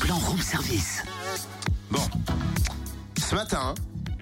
[0.00, 1.02] plan room service.
[1.90, 2.02] Bon,
[3.18, 3.74] ce matin,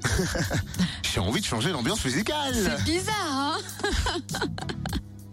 [1.12, 2.54] j'ai envie de changer l'ambiance musicale.
[2.54, 3.58] C'est bizarre, hein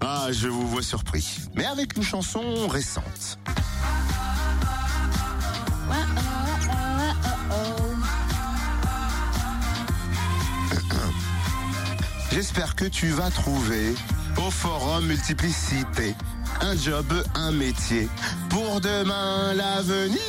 [0.02, 1.40] Ah, je vous vois surpris.
[1.56, 3.40] Mais avec une chanson récente.
[12.32, 13.96] J'espère que tu vas trouver
[14.38, 16.16] au forum Multiplicité
[16.62, 18.08] un job, un métier
[18.50, 20.18] pour demain l'avenir.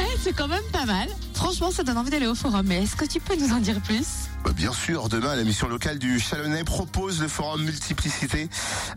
[0.00, 1.08] Eh, C'est quand même pas mal.
[1.34, 2.66] Franchement, ça donne envie d'aller au forum.
[2.66, 4.27] Mais est-ce que tu peux nous en dire plus?
[4.56, 8.48] Bien sûr, demain, la mission locale du Chalonnais propose le forum Multiplicité,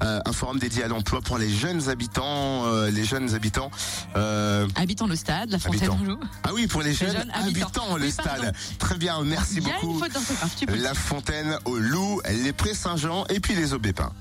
[0.01, 3.69] euh, un forum dédié à l'emploi pour les jeunes habitants, euh, les jeunes habitants.
[4.15, 5.97] euh, Habitant le stade, la Habitants.
[5.97, 6.17] Fontaine-Rouge.
[6.43, 7.97] ah oui, pour les jeunes, jeunes habitants, habitants.
[7.97, 8.53] le Oui, stade.
[8.79, 10.03] Très bien, merci Il y a beaucoup.
[10.03, 14.11] une faute La Fontaine au Loup, les Prés Saint-Jean et puis les Aubépins.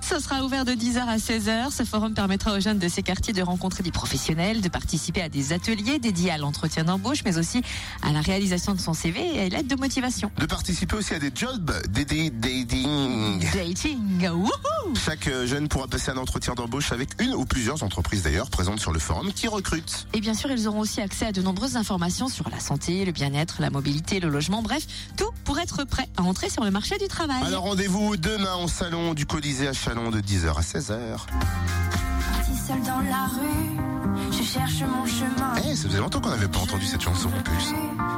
[0.00, 1.72] Ce sera ouvert de 10h à 16h.
[1.72, 5.28] Ce forum permettra aux jeunes de ces quartiers de rencontrer des professionnels, de participer à
[5.28, 7.60] des ateliers dédiés à l'entretien d'embauche, mais aussi
[8.02, 10.30] à la réalisation de son CV et à l'aide de motivation.
[10.38, 13.40] De participer aussi à des jobs, des des- dating.
[13.52, 18.22] Dating, wouhou Chaque euh, jeune pourra passer un entretien d'embauche avec une ou plusieurs entreprises
[18.22, 20.06] d'ailleurs présentes sur le forum qui recrutent.
[20.14, 23.10] Et bien sûr, ils auront aussi accès à de nombreuses informations sur la santé, le
[23.12, 26.96] bien-être, la mobilité, le logement, bref, tout pour être prêt à entrer sur le marché
[26.98, 27.42] du travail.
[27.44, 31.16] Alors rendez-vous demain au salon du Colisée à Chalon de 10h à 16h.
[31.28, 35.54] Parti seul dans la rue, je cherche mon chemin.
[35.64, 37.72] Eh, ça faisait longtemps qu'on n'avait pas entendu cette chanson en plus.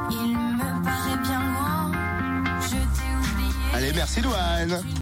[0.09, 1.91] Il me paraît bien loin,
[2.59, 3.53] je t'ai oublié.
[3.75, 4.81] Allez, merci Louane